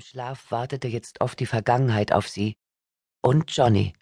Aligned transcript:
Im 0.00 0.06
Schlaf 0.06 0.50
wartete 0.50 0.88
jetzt 0.88 1.20
oft 1.20 1.38
die 1.40 1.46
Vergangenheit 1.46 2.10
auf 2.10 2.26
sie 2.26 2.56
und 3.20 3.54
Johnny. 3.54 3.92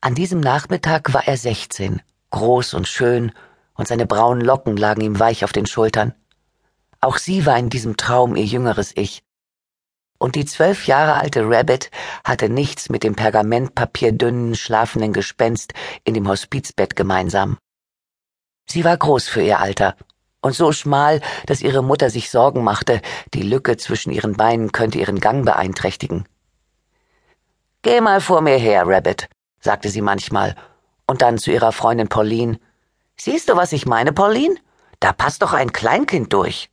An 0.00 0.16
diesem 0.16 0.40
Nachmittag 0.40 1.14
war 1.14 1.28
er 1.28 1.36
sechzehn, 1.36 2.02
groß 2.30 2.74
und 2.74 2.88
schön, 2.88 3.30
und 3.74 3.86
seine 3.86 4.04
braunen 4.04 4.44
Locken 4.44 4.76
lagen 4.76 5.02
ihm 5.02 5.20
weich 5.20 5.44
auf 5.44 5.52
den 5.52 5.66
Schultern. 5.66 6.12
Auch 7.00 7.18
sie 7.18 7.46
war 7.46 7.56
in 7.56 7.70
diesem 7.70 7.96
Traum 7.96 8.34
ihr 8.34 8.46
jüngeres 8.46 8.90
Ich. 8.96 9.22
Und 10.18 10.34
die 10.34 10.44
zwölf 10.44 10.88
Jahre 10.88 11.20
alte 11.20 11.48
Rabbit 11.48 11.92
hatte 12.24 12.48
nichts 12.48 12.88
mit 12.88 13.04
dem 13.04 13.14
pergamentpapierdünnen, 13.14 14.56
schlafenden 14.56 15.12
Gespenst 15.12 15.72
in 16.02 16.14
dem 16.14 16.26
Hospizbett 16.26 16.96
gemeinsam. 16.96 17.58
Sie 18.68 18.84
war 18.84 18.96
groß 18.96 19.28
für 19.28 19.42
ihr 19.42 19.60
Alter 19.60 19.96
und 20.44 20.54
so 20.54 20.72
schmal, 20.72 21.22
dass 21.46 21.62
ihre 21.62 21.82
Mutter 21.82 22.10
sich 22.10 22.30
Sorgen 22.30 22.62
machte, 22.62 23.00
die 23.32 23.42
Lücke 23.42 23.78
zwischen 23.78 24.12
ihren 24.12 24.34
Beinen 24.34 24.72
könnte 24.72 24.98
ihren 24.98 25.18
Gang 25.18 25.44
beeinträchtigen. 25.46 26.28
Geh 27.80 28.02
mal 28.02 28.20
vor 28.20 28.42
mir 28.42 28.58
her, 28.58 28.84
Rabbit, 28.86 29.28
sagte 29.60 29.88
sie 29.88 30.02
manchmal, 30.02 30.54
und 31.06 31.22
dann 31.22 31.38
zu 31.38 31.50
ihrer 31.50 31.72
Freundin 31.72 32.08
Pauline. 32.08 32.60
Siehst 33.16 33.48
du, 33.48 33.56
was 33.56 33.72
ich 33.72 33.86
meine, 33.86 34.12
Pauline? 34.12 34.56
Da 35.00 35.14
passt 35.14 35.40
doch 35.40 35.54
ein 35.54 35.72
Kleinkind 35.72 36.30
durch. 36.32 36.68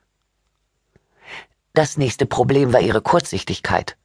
Das 1.74 1.98
nächste 1.98 2.26
Problem 2.26 2.74
war 2.74 2.82
ihre 2.82 3.02
Kurzsichtigkeit. 3.02 3.96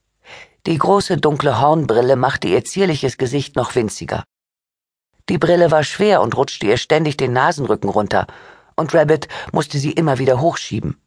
Die 0.66 0.78
große 0.78 1.16
dunkle 1.16 1.60
Hornbrille 1.60 2.14
machte 2.14 2.46
ihr 2.46 2.64
zierliches 2.64 3.18
Gesicht 3.18 3.56
noch 3.56 3.74
winziger. 3.74 4.22
Die 5.28 5.38
Brille 5.38 5.72
war 5.72 5.82
schwer 5.82 6.22
und 6.22 6.36
rutschte 6.36 6.66
ihr 6.66 6.76
ständig 6.76 7.16
den 7.16 7.32
Nasenrücken 7.32 7.90
runter, 7.90 8.28
und 8.76 8.94
Rabbit 8.94 9.28
musste 9.52 9.78
sie 9.78 9.92
immer 9.92 10.18
wieder 10.18 10.40
hochschieben. 10.40 11.00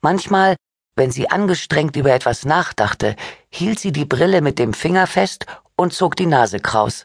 Manchmal, 0.00 0.56
wenn 0.94 1.10
sie 1.10 1.28
angestrengt 1.30 1.96
über 1.96 2.12
etwas 2.12 2.44
nachdachte, 2.44 3.16
hielt 3.50 3.78
sie 3.78 3.92
die 3.92 4.04
Brille 4.04 4.40
mit 4.40 4.58
dem 4.58 4.72
Finger 4.72 5.06
fest 5.06 5.46
und 5.76 5.92
zog 5.92 6.16
die 6.16 6.26
Nase 6.26 6.58
kraus. 6.60 7.04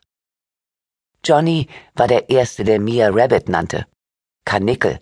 Johnny 1.25 1.67
war 1.93 2.07
der 2.07 2.29
Erste, 2.29 2.63
der 2.63 2.79
Mia 2.79 3.09
Rabbit 3.11 3.49
nannte. 3.49 3.85
Karnickel. 4.45 4.99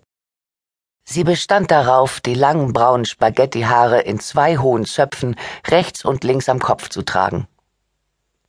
Sie 1.06 1.24
bestand 1.24 1.72
darauf, 1.72 2.20
die 2.20 2.36
langen 2.36 2.74
braunen 2.74 3.06
Spaghettihaare 3.06 4.02
in 4.02 4.20
zwei 4.20 4.58
hohen 4.58 4.86
Zöpfen 4.86 5.36
rechts 5.68 6.04
und 6.06 6.24
links 6.24 6.50
am 6.50 6.60
Kopf 6.60 6.90
zu 6.90 7.04
tragen. 7.04 7.48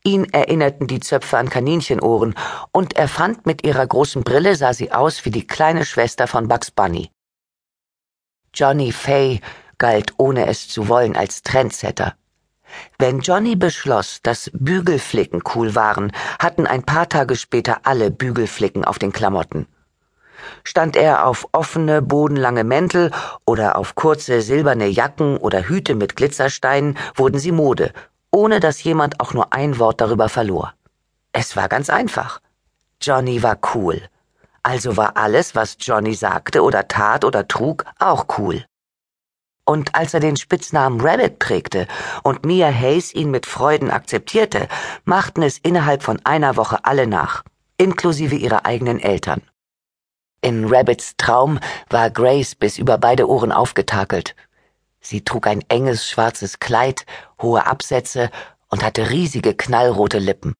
Ihn 0.03 0.25
erinnerten 0.33 0.87
die 0.87 1.01
Zöpfe 1.01 1.37
an 1.37 1.51
Kaninchenohren, 1.51 2.35
und 2.73 2.97
er 2.97 3.07
fand, 3.07 3.45
mit 3.45 3.65
ihrer 3.67 3.87
großen 3.87 4.23
Brille 4.23 4.57
sah 4.57 4.73
sie 4.73 4.93
aus 4.93 5.25
wie 5.27 5.31
die 5.31 5.47
kleine 5.47 5.85
Schwester 5.85 6.27
von 6.27 6.49
Bugs 6.49 6.71
Bunny. 6.71 7.11
Johnny 8.55 8.93
Fay 8.93 9.41
galt 9.77 10.15
ohne 10.17 10.47
es 10.47 10.69
zu 10.69 10.89
wollen 10.89 11.17
als 11.17 11.43
Trendsetter. 11.43 12.15
Wenn 12.99 13.21
Johnny 13.21 13.57
beschloss, 13.57 14.23
dass 14.23 14.51
Bügelflicken 14.55 15.43
cool 15.55 15.75
waren, 15.75 16.13
hatten 16.39 16.67
ein 16.67 16.83
paar 16.83 17.09
Tage 17.09 17.37
später 17.37 17.81
alle 17.83 18.11
Bügelflicken 18.11 18.85
auf 18.85 18.99
den 18.99 19.13
Klamotten. 19.13 19.67
Stand 20.65 20.97
er 20.97 21.27
auf 21.27 21.47
offene, 21.53 22.01
bodenlange 22.01 22.65
Mäntel 22.65 23.11
oder 23.45 23.77
auf 23.77 23.95
kurze 23.95 24.41
silberne 24.41 24.87
Jacken 24.87 25.37
oder 25.37 25.69
Hüte 25.69 25.95
mit 25.95 26.17
Glitzersteinen, 26.17 26.97
wurden 27.15 27.39
sie 27.39 27.53
Mode 27.53 27.93
ohne 28.31 28.61
dass 28.61 28.83
jemand 28.83 29.21
auch 29.21 29.35
nur 29.35 29.53
ein 29.53 29.79
Wort 29.79 30.01
darüber 30.01 30.29
verlor. 30.29 30.75
Es 31.33 31.57
war 31.57 31.69
ganz 31.69 31.91
einfach. 31.91 32.41
Johnny 33.01 33.43
war 33.43 33.59
cool. 33.75 34.03
Also 34.63 34.97
war 34.97 35.17
alles, 35.17 35.55
was 35.55 35.77
Johnny 35.81 36.15
sagte 36.15 36.63
oder 36.63 36.87
tat 36.87 37.25
oder 37.25 37.49
trug, 37.49 37.85
auch 37.99 38.27
cool. 38.39 38.65
Und 39.65 39.95
als 39.95 40.15
er 40.15 40.21
den 40.21 40.37
Spitznamen 40.37 41.01
Rabbit 41.01 41.39
prägte 41.39 41.87
und 42.23 42.45
Mia 42.45 42.69
Hayes 42.69 43.15
ihn 43.15 43.31
mit 43.31 43.47
Freuden 43.47 43.91
akzeptierte, 43.91 44.69
machten 45.05 45.43
es 45.43 45.59
innerhalb 45.59 46.03
von 46.03 46.21
einer 46.25 46.57
Woche 46.57 46.85
alle 46.85 47.07
nach, 47.07 47.45
inklusive 47.77 48.35
ihrer 48.35 48.67
eigenen 48.67 48.99
Eltern. 48.99 49.43
In 50.43 50.67
Rabbits 50.73 51.15
Traum 51.17 51.61
war 51.89 52.11
Grace 52.11 52.55
bis 52.55 52.79
über 52.79 52.99
beide 52.99 53.29
Ohren 53.29 53.53
aufgetakelt 53.53 54.35
Sie 55.01 55.23
trug 55.25 55.47
ein 55.47 55.65
enges 55.69 56.09
schwarzes 56.09 56.59
Kleid, 56.59 57.07
hohe 57.41 57.67
Absätze 57.67 58.31
und 58.69 58.83
hatte 58.85 59.11
riesige 59.11 59.55
knallrote 59.55 60.19
Lippen. 60.19 60.55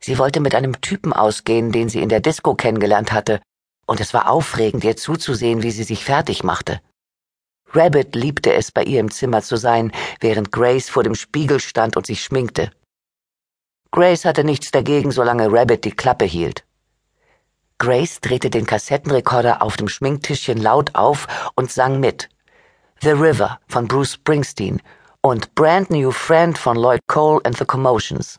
Sie 0.00 0.18
wollte 0.18 0.40
mit 0.40 0.54
einem 0.54 0.80
Typen 0.80 1.12
ausgehen, 1.12 1.72
den 1.72 1.88
sie 1.88 2.00
in 2.00 2.08
der 2.08 2.20
Disco 2.20 2.54
kennengelernt 2.54 3.12
hatte, 3.12 3.40
und 3.86 4.00
es 4.00 4.12
war 4.12 4.28
aufregend, 4.30 4.84
ihr 4.84 4.96
zuzusehen, 4.96 5.62
wie 5.62 5.70
sie 5.70 5.84
sich 5.84 6.04
fertig 6.04 6.42
machte. 6.42 6.80
Rabbit 7.72 8.14
liebte 8.14 8.52
es, 8.52 8.72
bei 8.72 8.82
ihr 8.84 9.00
im 9.00 9.10
Zimmer 9.10 9.42
zu 9.42 9.56
sein, 9.56 9.92
während 10.20 10.52
Grace 10.52 10.88
vor 10.88 11.02
dem 11.02 11.14
Spiegel 11.14 11.60
stand 11.60 11.96
und 11.96 12.06
sich 12.06 12.22
schminkte. 12.22 12.70
Grace 13.90 14.24
hatte 14.24 14.44
nichts 14.44 14.70
dagegen, 14.70 15.10
solange 15.10 15.50
Rabbit 15.50 15.84
die 15.84 15.92
Klappe 15.92 16.24
hielt. 16.24 16.64
Grace 17.78 18.20
drehte 18.20 18.50
den 18.50 18.66
Kassettenrekorder 18.66 19.62
auf 19.62 19.76
dem 19.76 19.88
Schminktischchen 19.88 20.58
laut 20.58 20.94
auf 20.94 21.50
und 21.54 21.70
sang 21.70 22.00
mit. 22.00 22.28
The 23.02 23.10
River 23.10 23.58
von 23.68 23.86
Bruce 23.86 24.14
Springsteen 24.14 24.80
und 25.20 25.54
Brand 25.54 25.90
New 25.90 26.10
Friend 26.10 26.56
von 26.56 26.78
Lloyd 26.78 27.00
Cole 27.08 27.40
and 27.44 27.56
the 27.56 27.66
Commotions. 27.66 28.38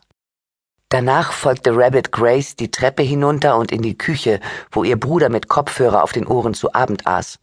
Danach 0.88 1.32
folgte 1.32 1.76
Rabbit 1.76 2.10
Grace 2.10 2.56
die 2.56 2.70
Treppe 2.70 3.04
hinunter 3.04 3.56
und 3.56 3.70
in 3.70 3.82
die 3.82 3.96
Küche, 3.96 4.40
wo 4.72 4.82
ihr 4.82 4.98
Bruder 4.98 5.28
mit 5.28 5.48
Kopfhörer 5.48 6.02
auf 6.02 6.12
den 6.12 6.26
Ohren 6.26 6.54
zu 6.54 6.74
Abend 6.74 7.06
aß. 7.06 7.38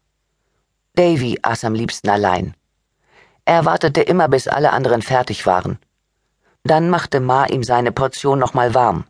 Davy 0.95 1.39
aß 1.41 1.63
am 1.63 1.73
liebsten 1.73 2.09
allein. 2.09 2.53
Er 3.45 3.63
wartete 3.63 4.01
immer, 4.01 4.27
bis 4.27 4.49
alle 4.49 4.73
anderen 4.73 5.01
fertig 5.01 5.45
waren. 5.45 5.79
Dann 6.63 6.89
machte 6.89 7.21
Ma 7.21 7.45
ihm 7.45 7.63
seine 7.63 7.93
Portion 7.93 8.39
nochmal 8.39 8.73
warm. 8.73 9.05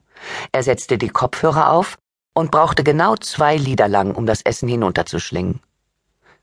Er 0.52 0.62
setzte 0.62 1.00
die 1.00 1.10
Kopfhörer 1.10 1.72
auf 1.72 1.98
und 2.36 2.52
brauchte 2.52 2.84
genau 2.84 3.16
zwei 3.16 3.58
Lieder 3.58 3.88
lang, 3.88 4.14
um 4.14 4.28
das 4.28 4.42
Essen 4.44 4.70
hinunterzuschlingen. 4.70 5.60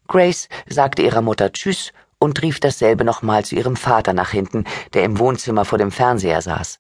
Grace 0.09 0.49
sagte 0.69 1.03
ihrer 1.03 1.23
Mutter 1.23 1.53
Tschüss 1.53 1.93
und 2.19 2.41
rief 2.43 2.61
dasselbe 2.61 3.05
nochmal 3.05 3.45
zu 3.45 3.57
ihrem 3.57 3.77
Vater 3.77 4.13
nach 4.13 4.31
hinten, 4.31 4.65
der 4.95 5.05
im 5.05 5.19
Wohnzimmer 5.19 5.65
vor 5.65 5.79
dem 5.79 5.91
Fernseher 5.91 6.41
saß. 6.43 6.79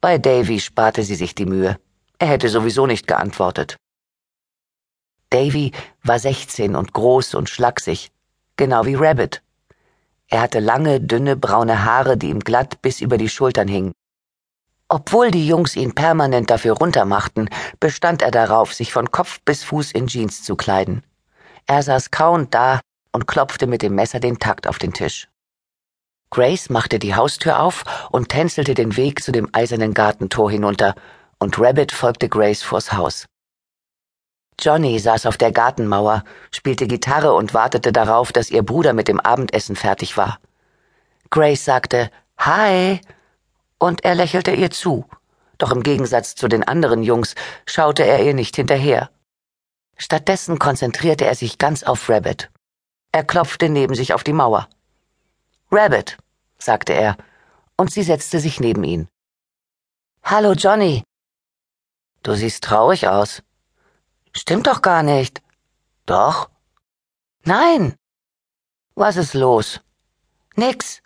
Bei 0.00 0.18
Davy 0.18 0.60
sparte 0.60 1.02
sie 1.04 1.14
sich 1.14 1.34
die 1.34 1.46
Mühe. 1.46 1.78
Er 2.18 2.28
hätte 2.28 2.48
sowieso 2.48 2.86
nicht 2.86 3.06
geantwortet. 3.06 3.76
Davy 5.30 5.72
war 6.02 6.18
sechzehn 6.18 6.76
und 6.76 6.92
groß 6.92 7.34
und 7.34 7.48
schlaksig, 7.48 8.10
genau 8.56 8.84
wie 8.84 8.96
Rabbit. 8.96 9.42
Er 10.28 10.40
hatte 10.42 10.60
lange, 10.60 11.00
dünne, 11.00 11.36
braune 11.36 11.84
Haare, 11.84 12.16
die 12.16 12.28
ihm 12.28 12.40
glatt 12.40 12.82
bis 12.82 13.00
über 13.00 13.16
die 13.16 13.28
Schultern 13.28 13.68
hingen. 13.68 13.92
Obwohl 14.88 15.30
die 15.30 15.46
Jungs 15.46 15.74
ihn 15.76 15.94
permanent 15.94 16.50
dafür 16.50 16.74
runtermachten, 16.74 17.48
bestand 17.80 18.20
er 18.20 18.30
darauf, 18.30 18.74
sich 18.74 18.92
von 18.92 19.10
Kopf 19.10 19.40
bis 19.44 19.64
Fuß 19.64 19.92
in 19.92 20.06
Jeans 20.06 20.42
zu 20.42 20.54
kleiden. 20.54 21.02
Er 21.66 21.82
saß 21.82 22.10
kauend 22.10 22.54
da 22.54 22.80
und 23.12 23.26
klopfte 23.26 23.66
mit 23.66 23.82
dem 23.82 23.94
Messer 23.94 24.20
den 24.20 24.38
Takt 24.38 24.66
auf 24.66 24.78
den 24.78 24.92
Tisch. 24.92 25.28
Grace 26.30 26.70
machte 26.70 26.98
die 26.98 27.14
Haustür 27.14 27.60
auf 27.60 27.84
und 28.10 28.30
tänzelte 28.30 28.74
den 28.74 28.96
Weg 28.96 29.22
zu 29.22 29.32
dem 29.32 29.48
eisernen 29.52 29.92
Gartentor 29.92 30.50
hinunter, 30.50 30.94
und 31.38 31.58
Rabbit 31.58 31.92
folgte 31.92 32.28
Grace 32.28 32.62
vors 32.62 32.92
Haus. 32.92 33.26
Johnny 34.58 34.98
saß 34.98 35.26
auf 35.26 35.36
der 35.36 35.52
Gartenmauer, 35.52 36.24
spielte 36.50 36.86
Gitarre 36.86 37.34
und 37.34 37.52
wartete 37.52 37.92
darauf, 37.92 38.32
dass 38.32 38.50
ihr 38.50 38.62
Bruder 38.62 38.92
mit 38.92 39.08
dem 39.08 39.20
Abendessen 39.20 39.76
fertig 39.76 40.16
war. 40.16 40.38
Grace 41.30 41.64
sagte 41.64 42.10
Hi, 42.38 43.00
und 43.78 44.04
er 44.04 44.14
lächelte 44.14 44.52
ihr 44.52 44.70
zu, 44.70 45.04
doch 45.58 45.72
im 45.72 45.82
Gegensatz 45.82 46.34
zu 46.34 46.48
den 46.48 46.62
anderen 46.62 47.02
Jungs 47.02 47.34
schaute 47.66 48.04
er 48.04 48.24
ihr 48.24 48.34
nicht 48.34 48.56
hinterher. 48.56 49.10
Stattdessen 49.96 50.58
konzentrierte 50.58 51.24
er 51.24 51.34
sich 51.34 51.58
ganz 51.58 51.82
auf 51.82 52.08
Rabbit. 52.08 52.50
Er 53.12 53.24
klopfte 53.24 53.68
neben 53.68 53.94
sich 53.94 54.14
auf 54.14 54.24
die 54.24 54.32
Mauer. 54.32 54.68
Rabbit, 55.70 56.18
sagte 56.58 56.92
er, 56.92 57.16
und 57.76 57.90
sie 57.90 58.02
setzte 58.02 58.40
sich 58.40 58.60
neben 58.60 58.84
ihn. 58.84 59.08
Hallo, 60.22 60.52
Johnny. 60.52 61.02
Du 62.22 62.34
siehst 62.34 62.64
traurig 62.64 63.08
aus. 63.08 63.42
Stimmt 64.34 64.66
doch 64.66 64.82
gar 64.82 65.02
nicht. 65.02 65.42
Doch? 66.06 66.50
Nein. 67.44 67.96
Was 68.94 69.16
ist 69.16 69.34
los? 69.34 69.80
Nix. 70.54 71.02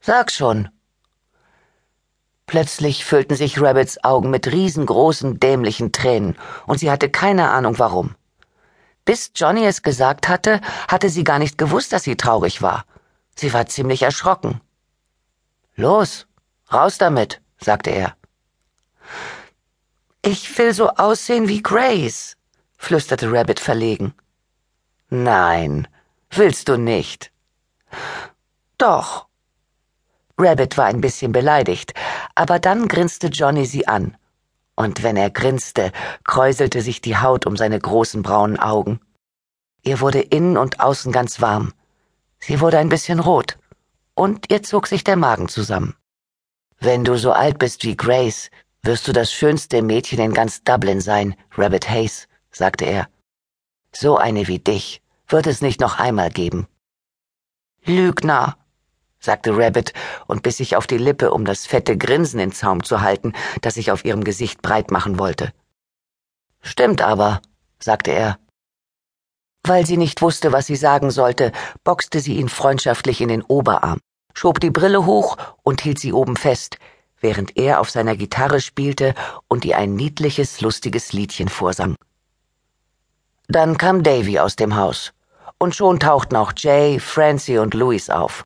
Sag 0.00 0.30
schon. 0.30 0.70
Plötzlich 2.46 3.04
füllten 3.04 3.34
sich 3.34 3.60
Rabbits 3.60 4.02
Augen 4.04 4.30
mit 4.30 4.50
riesengroßen, 4.50 5.40
dämlichen 5.40 5.92
Tränen, 5.92 6.36
und 6.66 6.78
sie 6.78 6.90
hatte 6.90 7.08
keine 7.08 7.50
Ahnung 7.50 7.78
warum. 7.78 8.14
Bis 9.04 9.32
Johnny 9.34 9.64
es 9.64 9.82
gesagt 9.82 10.28
hatte, 10.28 10.60
hatte 10.88 11.08
sie 11.08 11.24
gar 11.24 11.38
nicht 11.38 11.58
gewusst, 11.58 11.92
dass 11.92 12.04
sie 12.04 12.16
traurig 12.16 12.62
war. 12.62 12.84
Sie 13.34 13.52
war 13.52 13.66
ziemlich 13.66 14.02
erschrocken. 14.02 14.60
Los, 15.74 16.26
raus 16.72 16.98
damit, 16.98 17.40
sagte 17.58 17.90
er. 17.90 18.16
Ich 20.24 20.56
will 20.56 20.72
so 20.72 20.90
aussehen 20.90 21.48
wie 21.48 21.62
Grace, 21.62 22.36
flüsterte 22.76 23.32
Rabbit 23.32 23.58
verlegen. 23.58 24.14
Nein, 25.08 25.88
willst 26.30 26.68
du 26.68 26.76
nicht. 26.76 27.32
Doch. 28.78 29.26
Rabbit 30.38 30.76
war 30.78 30.86
ein 30.86 31.00
bisschen 31.00 31.32
beleidigt, 31.32 31.94
aber 32.34 32.58
dann 32.58 32.88
grinste 32.88 33.28
Johnny 33.28 33.66
sie 33.66 33.86
an. 33.86 34.16
Und 34.74 35.02
wenn 35.02 35.16
er 35.16 35.30
grinste, 35.30 35.92
kräuselte 36.24 36.80
sich 36.80 37.00
die 37.00 37.16
Haut 37.16 37.46
um 37.46 37.56
seine 37.56 37.78
großen 37.78 38.22
braunen 38.22 38.58
Augen. 38.58 39.00
Ihr 39.82 40.00
wurde 40.00 40.20
innen 40.20 40.56
und 40.56 40.80
außen 40.80 41.12
ganz 41.12 41.40
warm. 41.40 41.72
Sie 42.38 42.60
wurde 42.60 42.78
ein 42.78 42.88
bisschen 42.88 43.20
rot. 43.20 43.58
Und 44.14 44.50
ihr 44.50 44.62
zog 44.62 44.86
sich 44.86 45.04
der 45.04 45.16
Magen 45.16 45.48
zusammen. 45.48 45.94
Wenn 46.78 47.04
du 47.04 47.16
so 47.16 47.32
alt 47.32 47.58
bist 47.58 47.84
wie 47.84 47.96
Grace, 47.96 48.50
wirst 48.82 49.06
du 49.06 49.12
das 49.12 49.32
schönste 49.32 49.82
Mädchen 49.82 50.18
in 50.18 50.34
ganz 50.34 50.64
Dublin 50.64 51.00
sein, 51.00 51.36
Rabbit 51.56 51.88
Hayes, 51.88 52.28
sagte 52.50 52.84
er. 52.84 53.08
So 53.94 54.16
eine 54.16 54.48
wie 54.48 54.58
dich 54.58 55.02
wird 55.28 55.46
es 55.46 55.62
nicht 55.62 55.80
noch 55.80 55.98
einmal 55.98 56.30
geben. 56.30 56.66
Lügner, 57.84 58.56
sagte 59.24 59.56
Rabbit 59.56 59.92
und 60.26 60.42
biss 60.42 60.56
sich 60.56 60.76
auf 60.76 60.86
die 60.86 60.98
Lippe, 60.98 61.30
um 61.30 61.44
das 61.44 61.66
fette 61.66 61.96
Grinsen 61.96 62.40
in 62.40 62.52
Zaum 62.52 62.82
zu 62.82 63.00
halten, 63.00 63.32
das 63.60 63.74
sich 63.74 63.90
auf 63.90 64.04
ihrem 64.04 64.24
Gesicht 64.24 64.62
breit 64.62 64.90
machen 64.90 65.18
wollte. 65.18 65.52
Stimmt 66.60 67.02
aber, 67.02 67.40
sagte 67.78 68.10
er. 68.10 68.38
Weil 69.64 69.86
sie 69.86 69.96
nicht 69.96 70.22
wusste, 70.22 70.52
was 70.52 70.66
sie 70.66 70.76
sagen 70.76 71.10
sollte, 71.10 71.52
boxte 71.84 72.20
sie 72.20 72.36
ihn 72.36 72.48
freundschaftlich 72.48 73.20
in 73.20 73.28
den 73.28 73.42
Oberarm, 73.42 74.00
schob 74.34 74.58
die 74.60 74.70
Brille 74.70 75.06
hoch 75.06 75.36
und 75.62 75.80
hielt 75.80 76.00
sie 76.00 76.12
oben 76.12 76.36
fest, 76.36 76.78
während 77.20 77.56
er 77.56 77.80
auf 77.80 77.90
seiner 77.90 78.16
Gitarre 78.16 78.60
spielte 78.60 79.14
und 79.46 79.64
ihr 79.64 79.78
ein 79.78 79.94
niedliches, 79.94 80.60
lustiges 80.60 81.12
Liedchen 81.12 81.48
vorsang. 81.48 81.94
Dann 83.46 83.78
kam 83.78 84.02
Davy 84.02 84.40
aus 84.40 84.56
dem 84.56 84.74
Haus, 84.74 85.12
und 85.58 85.76
schon 85.76 86.00
tauchten 86.00 86.36
auch 86.36 86.52
Jay, 86.56 86.98
Francie 86.98 87.58
und 87.58 87.74
Louis 87.74 88.10
auf. 88.10 88.44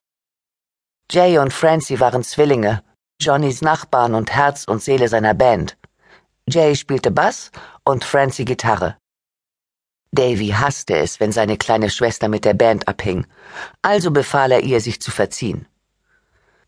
Jay 1.11 1.38
und 1.38 1.53
Francie 1.53 2.00
waren 2.00 2.25
Zwillinge, 2.25 2.82
Johnnys 3.20 3.62
Nachbarn 3.62 4.14
und 4.14 4.32
Herz 4.32 4.64
und 4.64 4.82
Seele 4.82 5.06
seiner 5.06 5.35
Band. 5.35 5.76
Jay 6.49 6.75
spielte 6.75 7.12
Bass 7.12 7.53
und 7.85 8.05
Francie 8.05 8.44
Gitarre. 8.44 8.97
Davy 10.11 10.49
hasste 10.49 10.97
es, 10.97 11.20
wenn 11.20 11.31
seine 11.31 11.58
kleine 11.58 11.91
Schwester 11.91 12.29
mit 12.29 12.44
der 12.44 12.55
Band 12.55 12.88
abhing, 12.88 13.25
also 13.82 14.11
befahl 14.11 14.50
er 14.50 14.61
ihr, 14.61 14.81
sich 14.81 15.00
zu 15.00 15.12
verziehen. 15.12 15.67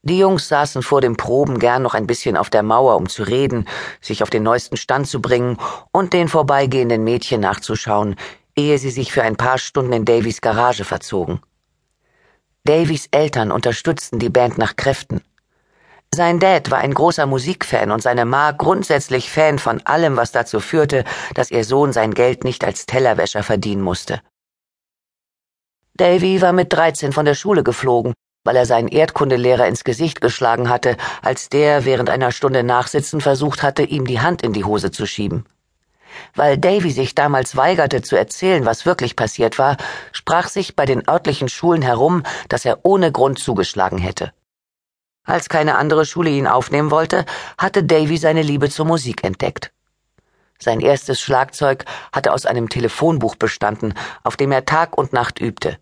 Die 0.03 0.19
Jungs 0.19 0.47
saßen 0.47 0.83
vor 0.83 1.01
den 1.01 1.17
Proben 1.17 1.59
gern 1.59 1.83
noch 1.83 1.95
ein 1.95 2.07
bisschen 2.07 2.37
auf 2.37 2.49
der 2.49 2.63
Mauer, 2.63 2.97
um 2.97 3.09
zu 3.09 3.25
reden, 3.25 3.67
sich 4.01 4.23
auf 4.23 4.31
den 4.31 4.45
neuesten 4.45 4.77
Stand 4.77 5.09
zu 5.09 5.21
bringen 5.21 5.59
und 5.91 6.13
den 6.13 6.29
vorbeigehenden 6.29 7.03
Mädchen 7.03 7.41
nachzuschauen, 7.41 8.15
ehe 8.57 8.79
sie 8.79 8.91
sich 8.91 9.11
für 9.13 9.23
ein 9.23 9.37
paar 9.37 9.59
Stunden 9.59 9.93
in 9.93 10.05
Davys 10.05 10.41
Garage 10.41 10.85
verzogen. 10.85 11.41
Davys 12.69 13.09
Eltern 13.13 13.51
unterstützten 13.51 14.19
die 14.19 14.29
Band 14.29 14.59
nach 14.59 14.77
Kräften. 14.77 15.23
Sein 16.15 16.39
Dad 16.39 16.71
war 16.71 16.81
ein 16.81 16.93
großer 16.93 17.25
Musikfan 17.25 17.91
und 17.91 18.03
seine 18.03 18.27
Ma 18.27 18.51
grundsätzlich 18.51 19.31
Fan 19.31 19.59
von 19.59 19.81
allem, 19.87 20.19
was 20.19 20.33
dazu 20.33 20.61
führte, 20.61 21.05
dass 21.33 21.51
ihr 21.51 21.65
Sohn 21.65 21.95
sein 21.95 22.13
Geld 22.13 22.45
nicht 22.45 22.65
als 22.65 22.85
Tellerwäscher 22.85 23.43
verdienen 23.43 23.81
musste. 23.81 24.21
Davy 25.95 26.43
war 26.43 26.53
mit 26.53 26.71
13 26.71 27.13
von 27.13 27.25
der 27.25 27.35
Schule 27.35 27.65
geflogen, 27.65 28.13
weil 28.45 28.57
er 28.57 28.67
seinen 28.67 28.89
Erdkundelehrer 28.89 29.67
ins 29.67 29.83
Gesicht 29.83 30.21
geschlagen 30.21 30.69
hatte, 30.69 30.99
als 31.23 31.49
der 31.49 31.87
während 31.87 32.11
einer 32.11 32.33
Stunde 32.33 32.65
Nachsitzen 32.65 33.23
versucht 33.23 33.63
hatte, 33.63 33.83
ihm 33.83 34.07
die 34.07 34.21
Hand 34.21 34.43
in 34.43 34.53
die 34.53 34.65
Hose 34.65 34.91
zu 34.91 35.07
schieben. 35.07 35.47
Weil 36.35 36.59
Davy 36.59 36.91
sich 36.91 37.15
damals 37.15 37.57
weigerte 37.57 38.03
zu 38.03 38.17
erzählen, 38.17 38.65
was 38.65 38.87
wirklich 38.87 39.17
passiert 39.17 39.59
war, 39.59 39.77
sprach 40.13 40.49
sich 40.49 40.77
bei 40.77 40.85
den 40.85 41.09
örtlichen 41.09 41.49
Schulen 41.49 41.83
herum, 41.83 42.23
dass 42.49 42.65
er 42.65 42.81
ohne 42.85 43.13
Grund 43.13 43.39
zugeschlagen 43.39 43.99
hätte. 43.99 44.33
Als 45.25 45.49
keine 45.49 45.77
andere 45.77 46.07
Schule 46.07 46.31
ihn 46.31 46.47
aufnehmen 46.47 46.91
wollte, 46.91 47.27
hatte 47.59 47.85
Davy 47.85 48.17
seine 48.17 48.43
Liebe 48.43 48.71
zur 48.71 48.87
Musik 48.87 49.25
entdeckt. 49.25 49.73
Sein 50.59 50.81
erstes 50.81 51.21
Schlagzeug 51.21 51.85
hatte 52.13 52.33
aus 52.33 52.47
einem 52.47 52.69
Telefonbuch 52.69 53.37
bestanden, 53.37 53.95
auf 54.25 54.37
dem 54.37 54.51
er 54.51 54.65
Tag 54.65 54.99
und 54.99 55.13
Nacht 55.13 55.41
übte. 55.41 55.79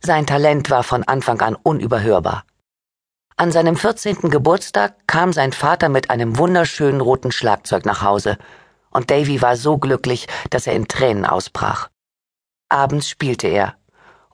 Sein 0.00 0.26
Talent 0.26 0.68
war 0.68 0.82
von 0.82 1.02
Anfang 1.04 1.40
an 1.40 1.54
unüberhörbar. 1.54 2.44
An 3.36 3.50
seinem 3.50 3.76
14. 3.76 4.30
Geburtstag 4.30 4.94
kam 5.06 5.32
sein 5.32 5.52
Vater 5.52 5.88
mit 5.88 6.10
einem 6.10 6.36
wunderschönen 6.36 7.00
roten 7.00 7.32
Schlagzeug 7.32 7.86
nach 7.86 8.02
Hause, 8.02 8.36
und 8.94 9.10
Davy 9.10 9.42
war 9.42 9.56
so 9.56 9.76
glücklich, 9.76 10.26
dass 10.48 10.66
er 10.66 10.72
in 10.72 10.88
Tränen 10.88 11.26
ausbrach. 11.26 11.90
Abends 12.70 13.10
spielte 13.10 13.48
er, 13.48 13.76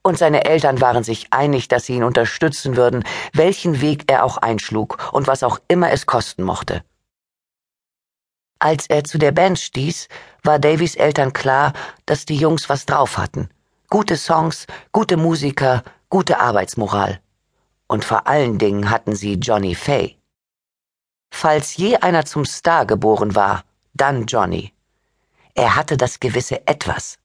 und 0.02 0.16
seine 0.16 0.44
Eltern 0.44 0.80
waren 0.80 1.04
sich 1.04 1.32
einig, 1.32 1.68
dass 1.68 1.86
sie 1.86 1.94
ihn 1.94 2.04
unterstützen 2.04 2.76
würden, 2.76 3.04
welchen 3.32 3.80
Weg 3.80 4.10
er 4.10 4.24
auch 4.24 4.38
einschlug 4.38 5.10
und 5.12 5.26
was 5.26 5.42
auch 5.42 5.58
immer 5.68 5.90
es 5.90 6.06
kosten 6.06 6.42
mochte. 6.42 6.82
Als 8.58 8.86
er 8.88 9.04
zu 9.04 9.18
der 9.18 9.32
Band 9.32 9.58
stieß, 9.58 10.08
war 10.42 10.58
Davys 10.58 10.94
Eltern 10.94 11.32
klar, 11.32 11.72
dass 12.06 12.26
die 12.26 12.36
Jungs 12.36 12.68
was 12.68 12.86
drauf 12.86 13.18
hatten. 13.18 13.48
Gute 13.88 14.16
Songs, 14.16 14.66
gute 14.92 15.16
Musiker, 15.16 15.82
gute 16.08 16.40
Arbeitsmoral. 16.40 17.20
Und 17.86 18.04
vor 18.04 18.26
allen 18.26 18.58
Dingen 18.58 18.90
hatten 18.90 19.16
sie 19.16 19.34
Johnny 19.34 19.74
Fay. 19.74 20.18
Falls 21.32 21.76
je 21.76 21.96
einer 21.96 22.24
zum 22.24 22.44
Star 22.44 22.86
geboren 22.86 23.34
war, 23.34 23.64
dann 23.94 24.26
Johnny. 24.26 24.72
Er 25.54 25.76
hatte 25.76 25.96
das 25.96 26.20
gewisse 26.20 26.66
Etwas. 26.66 27.18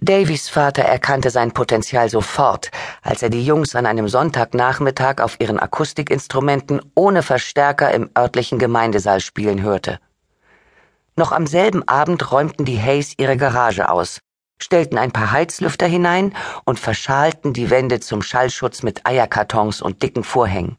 Davys 0.00 0.48
Vater 0.48 0.82
erkannte 0.82 1.30
sein 1.30 1.50
Potenzial 1.50 2.08
sofort, 2.08 2.70
als 3.02 3.22
er 3.22 3.30
die 3.30 3.44
Jungs 3.44 3.74
an 3.74 3.84
einem 3.84 4.08
Sonntagnachmittag 4.08 5.20
auf 5.20 5.40
ihren 5.40 5.58
Akustikinstrumenten 5.58 6.80
ohne 6.94 7.24
Verstärker 7.24 7.92
im 7.92 8.08
örtlichen 8.16 8.60
Gemeindesaal 8.60 9.20
spielen 9.20 9.60
hörte. 9.62 9.98
Noch 11.16 11.32
am 11.32 11.48
selben 11.48 11.86
Abend 11.88 12.30
räumten 12.30 12.64
die 12.64 12.80
Hayes 12.80 13.14
ihre 13.18 13.36
Garage 13.36 13.90
aus, 13.90 14.20
stellten 14.62 14.98
ein 14.98 15.10
paar 15.10 15.32
Heizlüfter 15.32 15.86
hinein 15.86 16.32
und 16.64 16.78
verschalten 16.78 17.52
die 17.52 17.70
Wände 17.70 17.98
zum 17.98 18.22
Schallschutz 18.22 18.84
mit 18.84 19.04
Eierkartons 19.04 19.82
und 19.82 20.04
dicken 20.04 20.22
Vorhängen. 20.22 20.78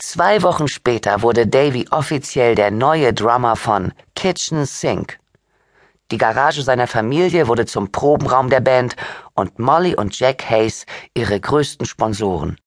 Zwei 0.00 0.42
Wochen 0.42 0.68
später 0.68 1.22
wurde 1.22 1.48
Davy 1.48 1.88
offiziell 1.90 2.54
der 2.54 2.70
neue 2.70 3.12
Drummer 3.12 3.56
von 3.56 3.92
Kitchen 4.14 4.64
Sink. 4.64 5.18
Die 6.12 6.18
Garage 6.18 6.62
seiner 6.62 6.86
Familie 6.86 7.48
wurde 7.48 7.66
zum 7.66 7.90
Probenraum 7.90 8.48
der 8.48 8.60
Band 8.60 8.94
und 9.34 9.58
Molly 9.58 9.96
und 9.96 10.16
Jack 10.16 10.48
Hayes 10.48 10.86
ihre 11.14 11.40
größten 11.40 11.84
Sponsoren. 11.84 12.58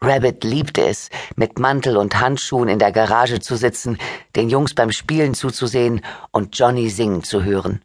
Rabbit 0.00 0.44
liebte 0.44 0.86
es, 0.86 1.10
mit 1.36 1.58
Mantel 1.58 1.98
und 1.98 2.18
Handschuhen 2.18 2.68
in 2.68 2.78
der 2.78 2.92
Garage 2.92 3.40
zu 3.40 3.56
sitzen, 3.56 3.98
den 4.34 4.48
Jungs 4.48 4.74
beim 4.74 4.92
Spielen 4.92 5.34
zuzusehen 5.34 6.00
und 6.30 6.58
Johnny 6.58 6.88
singen 6.88 7.22
zu 7.22 7.44
hören. 7.44 7.84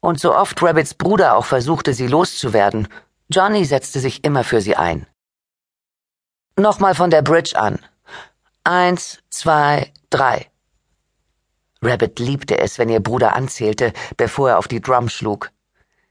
Und 0.00 0.20
so 0.20 0.34
oft 0.36 0.62
Rabbits 0.62 0.92
Bruder 0.92 1.36
auch 1.36 1.46
versuchte, 1.46 1.94
sie 1.94 2.06
loszuwerden, 2.06 2.86
Johnny 3.30 3.64
setzte 3.64 4.00
sich 4.00 4.24
immer 4.24 4.44
für 4.44 4.60
sie 4.60 4.76
ein. 4.76 5.06
Nochmal 6.56 6.94
von 6.94 7.10
der 7.10 7.22
Bridge 7.22 7.58
an. 7.58 7.80
Eins, 8.62 9.18
zwei, 9.28 9.92
drei. 10.08 10.48
Rabbit 11.82 12.20
liebte 12.20 12.58
es, 12.58 12.78
wenn 12.78 12.88
ihr 12.88 13.00
Bruder 13.00 13.34
anzählte, 13.34 13.92
bevor 14.16 14.50
er 14.50 14.58
auf 14.58 14.68
die 14.68 14.80
Drum 14.80 15.08
schlug. 15.08 15.50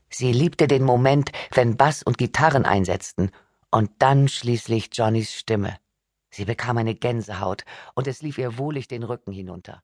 Sie 0.09 0.33
liebte 0.33 0.67
den 0.67 0.83
Moment, 0.83 1.31
wenn 1.53 1.77
Bass 1.77 2.03
und 2.03 2.17
Gitarren 2.17 2.65
einsetzten, 2.65 3.31
und 3.71 3.89
dann 3.99 4.27
schließlich 4.27 4.89
Johnnys 4.91 5.33
Stimme. 5.33 5.77
Sie 6.29 6.43
bekam 6.43 6.77
eine 6.77 6.93
Gänsehaut, 6.93 7.63
und 7.95 8.07
es 8.07 8.21
lief 8.21 8.37
ihr 8.37 8.57
wohlig 8.57 8.89
den 8.89 9.03
Rücken 9.03 9.31
hinunter. 9.31 9.81